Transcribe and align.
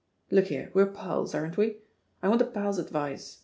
Look 0.31 0.45
here, 0.47 0.71
we're 0.73 0.87
pals, 0.91 1.35
aren't 1.35 1.57
we? 1.57 1.77
I 2.23 2.27
want 2.29 2.41
a 2.41 2.45
pal's 2.45 2.79
advice. 2.79 3.37